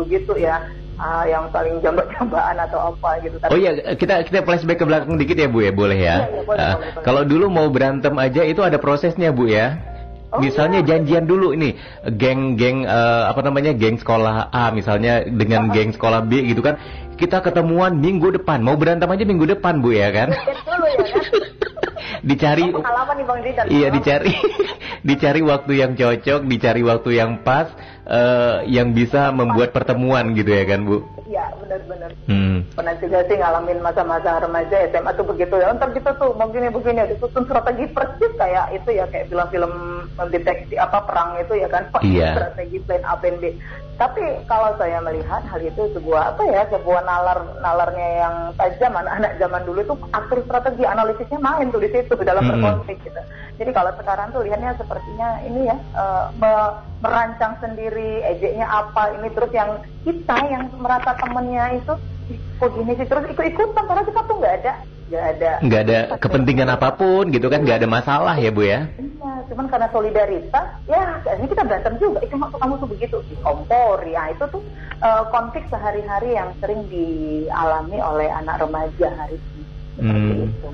begitu 0.00 0.32
ya 0.40 0.56
uh, 1.00 1.24
yang 1.24 1.48
saling 1.48 1.80
jambak-jambakan 1.80 2.56
atau 2.68 2.92
apa 2.92 3.10
gitu. 3.24 3.36
Tapi, 3.40 3.50
oh 3.50 3.58
iya, 3.58 3.70
kita 3.96 4.14
kita 4.28 4.44
flashback 4.44 4.78
ke 4.78 4.86
belakang 4.86 5.16
dikit 5.16 5.40
ya 5.40 5.48
Bu 5.48 5.64
ya, 5.64 5.72
boleh 5.72 5.98
ya? 5.98 6.16
Iya, 6.20 6.28
iya, 6.28 6.42
boleh, 6.44 6.60
uh, 6.60 6.74
boleh, 6.76 7.02
Kalau 7.02 7.22
dulu 7.24 7.46
mau 7.48 7.66
berantem 7.72 8.14
aja 8.20 8.44
itu 8.44 8.60
ada 8.60 8.76
prosesnya 8.76 9.32
Bu 9.32 9.48
ya. 9.48 9.80
Oh, 10.30 10.38
misalnya 10.38 10.78
iya. 10.86 10.94
janjian 10.94 11.26
dulu 11.26 11.50
ini 11.58 11.74
geng-geng 12.06 12.86
uh, 12.86 13.26
apa 13.26 13.42
namanya 13.42 13.74
geng 13.74 13.98
sekolah 13.98 14.54
A 14.54 14.70
misalnya 14.70 15.26
dengan 15.26 15.74
geng 15.74 15.90
sekolah 15.90 16.22
B 16.22 16.46
gitu 16.46 16.62
kan 16.62 16.78
kita 17.18 17.42
ketemuan 17.42 17.98
minggu 17.98 18.38
depan 18.38 18.62
mau 18.62 18.78
berantem 18.78 19.10
aja 19.10 19.26
minggu 19.26 19.58
depan 19.58 19.82
bu 19.82 19.90
ya 19.90 20.14
kan? 20.14 20.30
Dulu 20.30 20.86
ya 20.86 21.02
kan? 21.02 21.24
dicari 22.20 22.68
oh, 22.70 22.84
nih 22.84 23.24
Bang 23.24 23.40
Iya 23.68 23.88
dicari 23.90 24.32
dicari 25.08 25.40
waktu 25.40 25.72
yang 25.80 25.92
cocok, 25.96 26.40
dicari 26.46 26.82
waktu 26.84 27.10
yang 27.16 27.40
pas 27.40 27.72
uh, 28.06 28.64
yang 28.64 28.96
bisa 28.96 29.34
membuat 29.34 29.74
pertemuan 29.74 30.32
gitu 30.32 30.50
ya 30.52 30.64
kan 30.64 30.86
Bu? 30.86 31.04
Iya 31.30 31.46
benar-benar. 31.62 32.10
Hmm. 32.26 32.66
Pernah 32.74 32.94
juga 32.98 33.22
sih 33.30 33.38
ngalamin 33.38 33.78
masa-masa 33.78 34.42
remaja 34.42 34.76
SMA 34.90 35.14
tuh 35.14 35.26
begitu 35.30 35.54
ya. 35.62 35.70
Ntar 35.78 35.94
kita 35.94 36.18
tuh 36.18 36.34
begini-begini 36.34 37.06
disusun 37.06 37.46
strategi 37.46 37.86
persis 37.94 38.32
kayak 38.34 38.74
itu 38.74 38.90
ya 38.98 39.06
kayak 39.06 39.30
film-film 39.30 39.72
deteksi 40.26 40.74
apa 40.74 41.06
perang 41.06 41.38
itu 41.38 41.54
ya 41.54 41.70
kan. 41.70 41.86
Iya. 42.02 42.34
Strategi 42.34 42.82
plan 42.82 43.02
A 43.06 43.14
plan 43.14 43.38
B. 43.38 43.54
Tapi 43.94 44.24
kalau 44.48 44.74
saya 44.80 44.98
melihat 45.04 45.44
hal 45.44 45.60
itu 45.60 45.92
sebuah 45.92 46.34
apa 46.34 46.42
ya 46.48 46.64
sebuah 46.72 47.04
nalar 47.04 47.38
nalarnya 47.60 48.08
yang 48.26 48.34
tajam 48.56 48.96
anak-anak 48.96 49.36
zaman 49.38 49.62
dulu 49.68 49.78
itu 49.84 49.94
atur 50.10 50.40
strategi 50.48 50.82
analisisnya 50.88 51.38
main 51.38 51.68
tuh 51.68 51.84
di 51.84 51.94
situ 51.94 52.16
dalam 52.26 52.42
hmm. 52.42 52.58
berkonflik 52.58 52.98
gitu. 53.06 53.22
Jadi 53.60 53.70
kalau 53.70 53.92
sekarang 54.00 54.32
tuh 54.32 54.42
lihatnya 54.42 54.72
sepertinya 54.74 55.28
ini 55.44 55.68
ya 55.68 55.76
uh, 55.94 56.32
merancang 57.00 57.56
sendiri 57.64 58.20
ejeknya 58.28 58.68
apa 58.68 59.16
ini 59.16 59.28
terus 59.32 59.52
yang 59.56 59.80
kita 60.04 60.36
yang 60.52 60.68
merasa 60.76 61.16
temennya 61.16 61.80
itu 61.80 61.94
kok 62.60 62.70
gini 62.76 62.92
sih? 62.96 63.06
Terus 63.08 63.24
ikut-ikutan 63.32 63.84
karena 63.88 64.04
kita 64.04 64.20
tuh 64.28 64.36
nggak 64.36 64.54
ada 64.62 64.72
nggak 65.10 65.26
ada. 65.36 65.52
Nggak 65.58 65.80
ada 65.90 65.98
kepentingan 66.22 66.68
apa 66.70 66.88
pun 66.94 67.34
gitu 67.34 67.50
kan 67.50 67.66
nggak 67.66 67.82
ada 67.82 67.88
masalah 67.90 68.38
ya 68.38 68.54
bu 68.54 68.62
ya? 68.62 68.86
Iya 68.94 69.32
cuman 69.50 69.66
karena 69.66 69.88
solidaritas 69.90 70.66
ya 70.86 71.02
ini 71.34 71.46
kita 71.50 71.66
berantem 71.66 71.94
juga. 71.98 72.22
Itu 72.22 72.38
maksud 72.38 72.58
kamu 72.62 72.74
tuh 72.78 72.88
begitu 72.94 73.16
dikompori 73.26 74.14
ya 74.14 74.30
itu 74.30 74.44
tuh 74.46 74.62
uh, 75.02 75.26
konflik 75.34 75.66
sehari-hari 75.66 76.38
yang 76.38 76.54
sering 76.62 76.86
dialami 76.86 77.98
oleh 77.98 78.28
anak 78.30 78.62
remaja 78.62 79.08
hari 79.18 79.36
ini. 79.36 79.62
Hmm. 80.00 80.46
itu. 80.46 80.70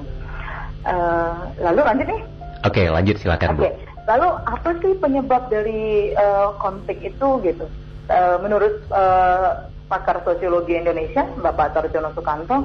Uh, 0.87 1.35
lalu 1.65 1.81
lanjut 1.83 2.07
nih. 2.07 2.21
Oke 2.67 2.83
lanjut 2.93 3.17
silakan 3.17 3.57
okay. 3.57 3.73
bu 3.73 3.86
lalu 4.07 4.29
apa 4.47 4.71
sih 4.81 4.95
penyebab 4.99 5.51
dari 5.51 6.15
uh, 6.15 6.55
konflik 6.63 7.03
itu 7.03 7.29
gitu 7.43 7.67
uh, 8.09 8.37
menurut 8.41 8.83
uh, 8.95 9.67
pakar 9.87 10.23
sosiologi 10.23 10.79
Indonesia 10.79 11.27
Bapak 11.43 11.75
Tarjono 11.75 12.15
Sukanto 12.15 12.57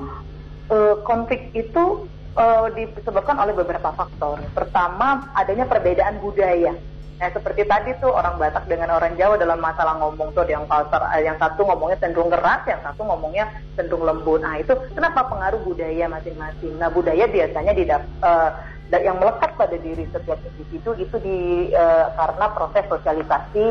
uh, 0.72 0.96
konflik 1.04 1.52
itu 1.54 2.08
uh, 2.36 2.68
disebabkan 2.72 3.38
oleh 3.40 3.54
beberapa 3.56 3.92
faktor. 3.92 4.40
Pertama, 4.56 5.28
adanya 5.36 5.68
perbedaan 5.68 6.20
budaya. 6.24 6.74
Nah, 7.22 7.30
seperti 7.30 7.70
tadi 7.70 7.94
tuh 8.02 8.10
orang 8.10 8.42
Batak 8.42 8.66
dengan 8.66 8.98
orang 8.98 9.14
Jawa 9.14 9.38
dalam 9.38 9.62
masalah 9.62 9.94
ngomong 10.02 10.34
tuh 10.34 10.42
yang 10.50 10.66
culture, 10.66 11.06
yang 11.22 11.38
satu 11.38 11.62
ngomongnya 11.70 12.02
cenderung 12.02 12.34
keras, 12.34 12.66
yang 12.66 12.82
satu 12.82 13.06
ngomongnya 13.06 13.46
cenderung 13.78 14.10
lembut. 14.10 14.42
Nah, 14.42 14.58
itu 14.58 14.74
kenapa 14.98 15.30
pengaruh 15.30 15.62
budaya 15.62 16.10
masing-masing? 16.10 16.74
Nah, 16.82 16.90
budaya 16.90 17.30
biasanya 17.30 17.78
didap, 17.78 18.02
uh, 18.26 18.58
yang 19.00 19.24
melekat 19.24 19.56
pada 19.56 19.78
diri 19.80 20.04
setiap 20.12 20.36
individu 20.44 20.92
itu 21.00 21.16
di 21.24 21.40
uh, 21.72 22.12
karena 22.20 22.46
proses 22.52 22.84
sosialisasi 22.92 23.66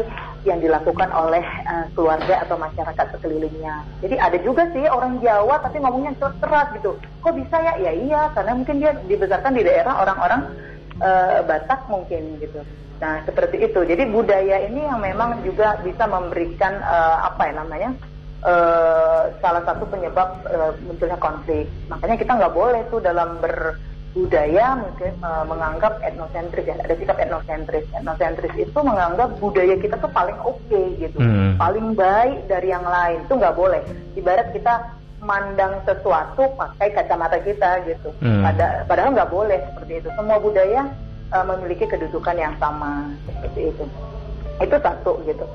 yang 0.49 0.65
dilakukan 0.65 1.13
oleh 1.13 1.45
uh, 1.69 1.85
keluarga 1.93 2.41
atau 2.49 2.57
masyarakat 2.57 3.07
sekelilingnya. 3.13 3.85
Jadi 4.01 4.17
ada 4.17 4.39
juga 4.41 4.65
sih 4.73 4.89
orang 4.89 5.21
Jawa 5.21 5.61
tapi 5.61 5.77
ngomongnya 5.85 6.17
keras 6.17 6.73
gitu. 6.73 6.97
Kok 7.21 7.37
bisa 7.37 7.57
ya? 7.61 7.77
Ya 7.77 7.93
iya, 7.93 8.23
karena 8.33 8.57
mungkin 8.57 8.81
dia 8.81 8.97
dibesarkan 9.05 9.53
di 9.53 9.63
daerah 9.69 10.01
orang-orang 10.01 10.41
uh, 11.05 11.45
Batak 11.45 11.85
mungkin 11.93 12.41
gitu. 12.41 12.65
Nah 13.05 13.21
seperti 13.29 13.61
itu. 13.61 13.81
Jadi 13.85 14.09
budaya 14.09 14.57
ini 14.65 14.89
yang 14.89 15.05
memang 15.05 15.45
juga 15.45 15.77
bisa 15.85 16.09
memberikan 16.09 16.81
uh, 16.81 17.29
apa 17.29 17.53
ya 17.53 17.55
namanya? 17.61 17.91
Uh, 18.41 19.29
salah 19.45 19.61
satu 19.69 19.85
penyebab 19.85 20.33
uh, 20.49 20.73
munculnya 20.89 21.21
konflik. 21.21 21.69
Makanya 21.93 22.17
kita 22.17 22.33
nggak 22.41 22.57
boleh 22.57 22.81
tuh 22.89 23.05
dalam 23.05 23.37
ber 23.37 23.77
budaya 24.11 24.75
mungkin 24.75 25.15
uh, 25.23 25.47
menganggap 25.47 26.03
etnosentris 26.03 26.67
ya 26.67 26.75
ada 26.83 26.95
sikap 26.99 27.19
etnosentris. 27.23 27.87
Etnosentris 27.95 28.55
itu 28.59 28.79
menganggap 28.83 29.39
budaya 29.39 29.79
kita 29.79 29.95
tuh 30.03 30.11
paling 30.11 30.35
oke 30.43 30.59
okay, 30.67 30.99
gitu 30.99 31.19
hmm. 31.23 31.55
paling 31.55 31.95
baik 31.95 32.51
dari 32.51 32.75
yang 32.75 32.83
lain. 32.83 33.23
Itu 33.27 33.39
nggak 33.39 33.55
boleh. 33.55 33.83
Ibarat 34.19 34.51
kita 34.51 34.99
mandang 35.21 35.79
sesuatu 35.85 36.49
pakai 36.57 36.91
kacamata 36.97 37.39
kita 37.45 37.85
gitu. 37.87 38.11
Hmm. 38.19 38.43
Pada, 38.43 38.83
padahal 38.89 39.15
nggak 39.15 39.31
boleh 39.31 39.59
seperti 39.71 39.93
itu. 40.03 40.09
Semua 40.19 40.39
budaya 40.43 40.91
uh, 41.31 41.45
memiliki 41.47 41.87
kedudukan 41.87 42.37
yang 42.37 42.55
sama 42.59 43.15
seperti 43.31 43.71
itu. 43.71 43.85
Itu 44.59 44.77
satu 44.83 45.23
gitu. 45.23 45.47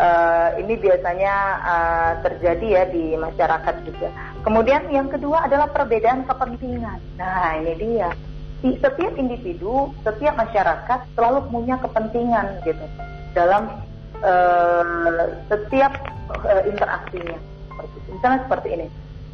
Uh, 0.00 0.56
ini 0.56 0.76
biasanya 0.80 1.34
uh, 1.64 2.12
terjadi 2.24 2.66
ya 2.66 2.82
di 2.88 3.16
masyarakat 3.16 3.74
juga. 3.88 4.08
Kemudian 4.42 4.90
yang 4.90 5.06
kedua 5.06 5.46
adalah 5.46 5.70
perbedaan 5.70 6.26
kepentingan. 6.26 6.98
Nah 7.14 7.62
ini 7.62 7.72
dia. 7.78 8.10
Setiap 8.62 9.14
individu, 9.18 9.90
setiap 10.06 10.38
masyarakat 10.38 10.98
selalu 11.18 11.38
punya 11.50 11.78
kepentingan 11.82 12.62
gitu 12.62 12.86
dalam 13.34 13.70
uh, 14.22 15.30
setiap 15.50 15.94
uh, 16.42 16.62
interaksinya. 16.66 17.38
Misalnya 18.10 18.40
seperti 18.46 18.68
ini. 18.78 18.86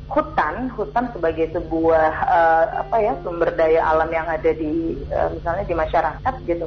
Hutan, 0.09 0.73
hutan 0.73 1.13
sebagai 1.13 1.53
sebuah 1.53 2.11
uh, 2.25 2.65
apa 2.81 2.97
ya 2.97 3.13
sumber 3.21 3.53
daya 3.53 3.85
alam 3.93 4.09
yang 4.09 4.25
ada 4.25 4.51
di 4.57 4.97
uh, 5.13 5.29
misalnya 5.37 5.65
di 5.69 5.75
masyarakat 5.77 6.35
gitu. 6.49 6.67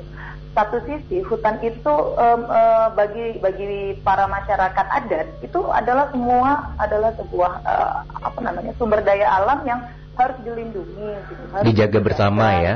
Satu 0.51 0.77
sisi 0.83 1.25
hutan 1.25 1.57
itu 1.63 1.89
um, 1.89 2.41
uh, 2.45 2.93
bagi 2.93 3.41
bagi 3.41 3.97
para 4.05 4.29
masyarakat 4.29 4.85
adat 4.93 5.27
itu 5.41 5.61
adalah 5.73 6.11
semua 6.13 6.75
adalah 6.77 7.11
sebuah 7.17 7.53
uh, 7.65 8.05
apa 8.21 8.39
namanya 8.45 8.77
sumber 8.77 9.01
daya 9.01 9.25
alam 9.41 9.65
yang 9.65 9.81
harus 10.19 10.37
dilindungi 10.45 11.09
gitu, 11.31 11.43
harus 11.55 11.65
dijaga 11.65 11.99
bersama 12.03 12.45
ya. 12.61 12.73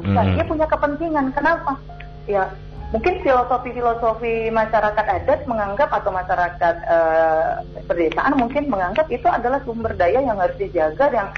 mm. 0.00 0.34
dia 0.38 0.44
punya 0.48 0.66
kepentingan 0.70 1.26
kenapa? 1.34 1.76
Ya 2.24 2.50
mungkin 2.94 3.18
filosofi-filosofi 3.26 4.54
masyarakat 4.54 5.06
adat 5.06 5.40
menganggap 5.50 5.90
atau 5.90 6.10
masyarakat 6.14 6.74
uh, 6.86 7.66
pedesaan 7.90 8.38
mungkin 8.38 8.70
menganggap 8.70 9.10
itu 9.10 9.26
adalah 9.26 9.58
sumber 9.66 9.90
daya 9.98 10.22
yang 10.22 10.38
harus 10.38 10.54
dijaga 10.54 11.10
yang 11.10 11.28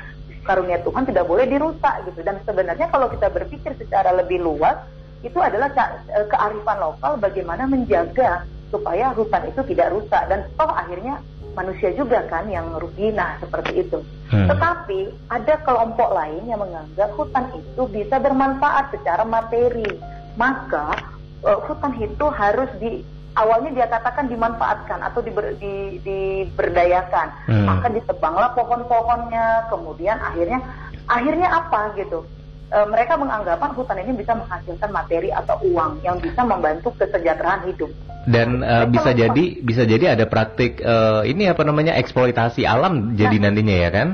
karunia 0.44 0.80
Tuhan 0.84 1.08
tidak 1.08 1.24
boleh 1.24 1.48
dirusak 1.48 2.04
gitu 2.08 2.20
dan 2.20 2.40
sebenarnya 2.44 2.88
kalau 2.92 3.08
kita 3.08 3.32
berpikir 3.32 3.72
secara 3.80 4.12
lebih 4.16 4.40
luas 4.44 4.76
itu 5.20 5.36
adalah 5.40 5.68
eh, 6.08 6.26
kearifan 6.30 6.78
lokal 6.78 7.18
bagaimana 7.18 7.66
menjaga 7.66 8.46
supaya 8.70 9.10
hutan 9.16 9.48
itu 9.48 9.60
tidak 9.74 9.92
rusak 9.92 10.22
dan 10.28 10.46
toh 10.54 10.70
akhirnya 10.70 11.20
manusia 11.58 11.90
juga 11.98 12.22
kan 12.30 12.46
yang 12.46 12.70
rugi 12.78 13.10
nah 13.10 13.34
seperti 13.42 13.82
itu. 13.82 13.98
Hmm. 14.30 14.46
Tetapi 14.46 15.10
ada 15.32 15.54
kelompok 15.66 16.14
lain 16.14 16.46
yang 16.46 16.62
menganggap 16.62 17.10
hutan 17.18 17.50
itu 17.58 17.82
bisa 17.90 18.22
bermanfaat 18.22 18.94
secara 18.94 19.26
materi. 19.26 19.90
Maka 20.38 21.17
uh, 21.44 21.58
hutan 21.66 21.92
itu 21.98 22.26
harus 22.32 22.70
di 22.78 23.02
awalnya 23.38 23.70
dia 23.70 23.86
katakan 23.86 24.26
dimanfaatkan 24.26 24.98
atau 24.98 25.22
diber, 25.22 25.54
di, 25.62 26.02
diberdayakan. 26.02 27.28
Hmm. 27.46 27.66
Maka 27.70 27.86
ditebanglah 27.94 28.50
pohon-pohonnya, 28.58 29.70
kemudian 29.70 30.18
akhirnya 30.18 30.58
akhirnya 31.06 31.48
apa 31.48 31.94
gitu? 31.94 32.26
e, 32.68 32.78
mereka 32.84 33.16
menganggapan 33.16 33.70
hutan 33.72 33.98
ini 34.04 34.12
bisa 34.20 34.36
menghasilkan 34.36 34.90
materi 34.92 35.32
atau 35.32 35.56
uang 35.64 36.04
yang 36.04 36.20
bisa 36.20 36.44
membantu 36.44 36.92
kesejahteraan 37.00 37.64
hidup. 37.70 37.88
Dan 38.28 38.60
uh, 38.60 38.84
bisa 38.84 39.16
jadi 39.16 39.56
bisa 39.64 39.88
jadi 39.88 40.12
ada 40.12 40.28
praktik 40.28 40.84
uh, 40.84 41.24
ini 41.24 41.48
apa 41.48 41.64
namanya 41.64 41.96
eksploitasi 41.96 42.68
alam 42.68 43.16
jadi 43.16 43.40
nah, 43.40 43.48
nantinya 43.48 43.76
ya 43.88 43.88
kan? 43.88 44.08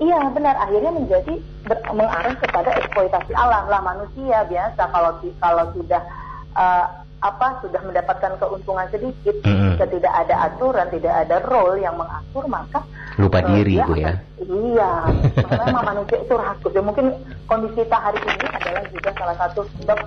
iya 0.00 0.20
benar 0.32 0.56
akhirnya 0.58 0.90
menjadi 0.90 1.34
ber, 1.68 1.78
mengarah 1.92 2.34
kepada 2.40 2.70
eksploitasi 2.82 3.32
alam 3.36 3.68
lah 3.68 3.80
manusia 3.84 4.42
biasa 4.48 4.82
kalau 4.90 5.12
kalau 5.38 5.64
sudah 5.76 6.02
uh, 6.56 6.86
apa 7.20 7.60
sudah 7.60 7.84
mendapatkan 7.84 8.32
keuntungan 8.40 8.88
sedikit, 8.88 9.36
mm-hmm. 9.44 9.76
tidak 9.76 10.14
ada 10.24 10.48
aturan, 10.48 10.88
tidak 10.88 11.14
ada 11.28 11.36
role 11.44 11.76
yang 11.76 11.92
mengatur, 12.00 12.48
maka 12.48 12.80
lupa 13.20 13.44
uh, 13.44 13.48
diri 13.52 13.76
bu 13.84 13.92
ya. 13.92 14.16
Iya, 14.40 14.92
memang 15.44 15.84
manusia 15.84 16.16
itu 16.16 16.32
rakus. 16.32 16.72
Ya 16.72 16.80
mungkin 16.80 17.12
kondisi 17.44 17.84
kita 17.84 17.92
hari 18.00 18.16
ini 18.24 18.46
adalah 18.56 18.82
juga 18.88 19.10
salah 19.20 19.36
satu 19.36 19.60
sebab 19.76 19.98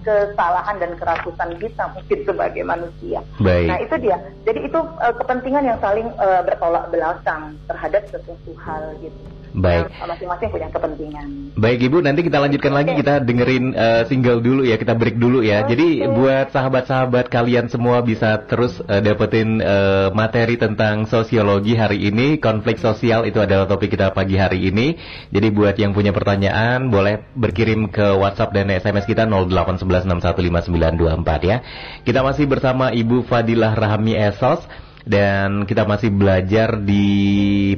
kesalahan 0.00 0.76
dan 0.80 0.96
kerakusan 0.96 1.50
kita 1.60 1.84
mungkin 1.92 2.18
sebagai 2.24 2.62
manusia. 2.64 3.20
Baik. 3.36 3.68
Nah 3.68 3.78
itu 3.84 3.94
dia. 4.00 4.16
Jadi 4.48 4.60
itu 4.64 4.80
uh, 4.80 5.12
kepentingan 5.12 5.68
yang 5.68 5.78
saling 5.84 6.08
uh, 6.16 6.40
bertolak 6.40 6.88
belakang 6.88 7.52
terhadap 7.68 8.02
sesuatu 8.08 8.52
hal 8.64 8.96
gitu. 9.04 9.20
Baik. 9.52 9.92
Masing-masing 10.00 10.48
punya 10.48 10.64
kepentingan. 10.72 11.52
Baik 11.60 11.92
Ibu, 11.92 12.00
nanti 12.00 12.24
kita 12.24 12.40
lanjutkan 12.40 12.72
okay. 12.72 12.80
lagi 12.80 12.92
kita 13.04 13.20
dengerin 13.20 13.76
uh, 13.76 14.08
single 14.08 14.40
dulu 14.40 14.64
ya, 14.64 14.80
kita 14.80 14.96
break 14.96 15.20
dulu 15.20 15.44
ya. 15.44 15.60
Okay. 15.62 15.76
Jadi 15.76 15.88
buat 16.08 16.56
sahabat-sahabat 16.56 17.28
kalian 17.28 17.68
semua 17.68 18.00
bisa 18.00 18.40
terus 18.48 18.80
uh, 18.88 19.04
dapetin 19.04 19.60
uh, 19.60 20.08
materi 20.16 20.56
tentang 20.56 21.04
sosiologi 21.04 21.76
hari 21.76 22.08
ini, 22.08 22.40
konflik 22.40 22.80
sosial 22.80 23.28
itu 23.28 23.44
adalah 23.44 23.68
topik 23.68 23.92
kita 23.92 24.16
pagi 24.16 24.40
hari 24.40 24.72
ini. 24.72 24.96
Jadi 25.28 25.52
buat 25.52 25.76
yang 25.76 25.92
punya 25.92 26.16
pertanyaan 26.16 26.88
boleh 26.88 27.20
berkirim 27.36 27.92
ke 27.92 28.16
WhatsApp 28.16 28.56
dan 28.56 28.72
SMS 28.72 29.04
kita 29.04 29.28
08116159924 29.28 31.28
ya. 31.44 31.60
Kita 32.08 32.24
masih 32.24 32.48
bersama 32.48 32.88
Ibu 32.88 33.28
Fadilah 33.28 33.76
Rahmi 33.76 34.16
Esos 34.16 34.64
dan 35.06 35.66
kita 35.66 35.82
masih 35.88 36.14
belajar 36.14 36.78
di 36.78 37.04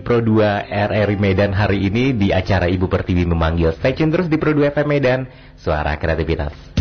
Pro 0.04 0.21
2 0.21 0.69
RRI 0.69 1.16
Medan 1.16 1.57
hari 1.57 1.88
ini 1.88 2.12
di 2.12 2.31
acara 2.31 2.69
Ibu 2.69 2.90
Pertiwi 2.90 3.25
memanggil. 3.25 3.73
Stay 3.76 3.97
tune 3.97 4.12
terus 4.12 4.28
di 4.28 4.37
Pro 4.37 4.52
2 4.52 4.73
FM 4.75 4.88
Medan, 4.88 5.21
suara 5.57 5.97
kreativitas. 5.97 6.74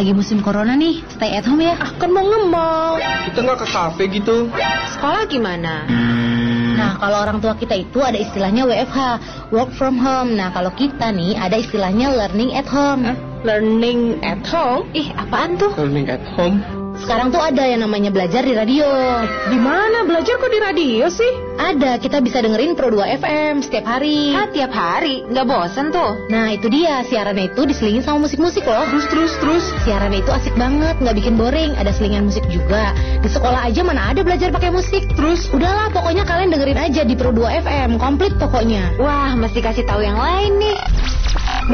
Lagi 0.00 0.16
musim 0.16 0.40
corona 0.40 0.72
nih, 0.80 1.04
stay 1.12 1.36
at 1.36 1.44
home 1.44 1.60
ya. 1.60 1.76
Ah, 1.76 1.92
kan 2.00 2.08
mau 2.08 2.24
nge-mall. 2.24 2.96
Kita 3.28 3.44
nggak 3.44 3.58
ke 3.60 3.66
kafe 3.68 4.08
gitu. 4.08 4.48
Sekolah 4.96 5.28
gimana? 5.28 5.84
Nah, 6.80 6.96
kalau 6.96 7.20
orang 7.20 7.44
tua 7.44 7.52
kita 7.52 7.76
itu 7.76 8.00
ada 8.00 8.16
istilahnya 8.16 8.64
WFH, 8.64 9.20
work 9.52 9.68
from 9.76 10.00
home. 10.00 10.40
Nah, 10.40 10.56
kalau 10.56 10.72
kita 10.72 11.12
nih 11.12 11.36
ada 11.36 11.60
istilahnya 11.60 12.16
learning 12.16 12.56
at 12.56 12.64
home. 12.64 13.04
Learning 13.44 14.16
at 14.24 14.40
home? 14.48 14.88
Ih, 14.96 15.12
apaan 15.20 15.60
tuh? 15.60 15.68
Learning 15.76 16.08
at 16.08 16.24
home. 16.32 16.64
Sekarang 17.10 17.34
tuh 17.34 17.42
ada 17.42 17.66
yang 17.66 17.82
namanya 17.82 18.14
belajar 18.14 18.46
di 18.46 18.54
radio. 18.54 18.86
Di 19.50 19.58
mana 19.58 20.06
belajar 20.06 20.38
kok 20.38 20.46
di 20.46 20.62
radio 20.62 21.10
sih? 21.10 21.58
Ada, 21.58 21.98
kita 21.98 22.22
bisa 22.22 22.38
dengerin 22.38 22.78
Pro 22.78 22.86
2 22.86 23.18
FM 23.18 23.66
setiap 23.66 23.82
hari. 23.82 24.30
Ah, 24.30 24.46
tiap 24.46 24.70
hari. 24.70 25.26
Nggak 25.26 25.42
bosan 25.42 25.90
tuh. 25.90 26.14
Nah, 26.30 26.54
itu 26.54 26.70
dia. 26.70 27.02
Siarannya 27.02 27.50
itu 27.50 27.66
diselingin 27.66 28.06
sama 28.06 28.30
musik-musik 28.30 28.62
loh. 28.62 28.86
Terus 28.94 29.10
terus 29.10 29.32
terus. 29.42 29.64
Siarannya 29.82 30.22
itu 30.22 30.30
asik 30.30 30.54
banget, 30.54 31.02
nggak 31.02 31.18
bikin 31.18 31.34
boring. 31.34 31.74
Ada 31.82 31.98
selingan 31.98 32.30
musik 32.30 32.46
juga. 32.46 32.94
Di 33.18 33.26
sekolah 33.26 33.66
aja 33.66 33.82
mana 33.82 34.14
ada 34.14 34.22
belajar 34.22 34.54
pakai 34.54 34.70
musik. 34.70 35.02
Terus? 35.18 35.50
Udahlah, 35.50 35.90
pokoknya 35.90 36.22
kalian 36.22 36.54
dengerin 36.54 36.78
aja 36.78 37.02
di 37.02 37.18
Pro 37.18 37.34
2 37.34 37.42
FM. 37.66 37.98
Komplit 37.98 38.38
pokoknya. 38.38 38.86
Wah, 39.02 39.34
mesti 39.34 39.58
kasih 39.58 39.82
tahu 39.82 40.06
yang 40.06 40.14
lain 40.14 40.62
nih. 40.62 40.78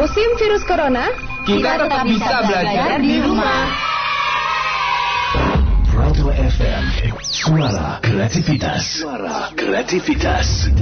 Musim 0.01 0.33
virus 0.41 0.65
corona, 0.65 1.13
Kita 1.45 1.77
tetap 1.77 2.09
bisa 2.09 2.41
belajar 2.41 3.05
di 3.05 3.21
rumah. 3.21 3.86
Suara 7.37 8.01
kreativitas. 8.01 9.05
Suara 9.05 9.53
kreativitas. 9.53 10.73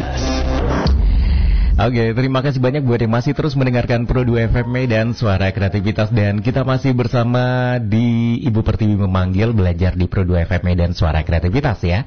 Oke, 1.74 2.14
terima 2.14 2.38
kasih 2.46 2.62
banyak 2.62 2.86
buat 2.86 3.02
yang 3.02 3.10
masih 3.10 3.34
terus 3.34 3.58
mendengarkan 3.58 4.06
Pro 4.06 4.22
2 4.22 4.54
FM 4.54 4.86
dan 4.86 5.10
Suara 5.18 5.50
Kreativitas 5.50 6.14
dan 6.14 6.38
kita 6.38 6.62
masih 6.62 6.94
bersama 6.94 7.76
di 7.82 8.38
Ibu 8.46 8.62
Pertiwi 8.62 8.94
memanggil 8.94 9.50
belajar 9.50 9.98
di 9.98 10.06
Pro 10.06 10.22
2 10.22 10.46
FM 10.46 10.66
dan 10.78 10.90
Suara 10.94 11.26
Kreativitas 11.26 11.82
ya. 11.82 12.06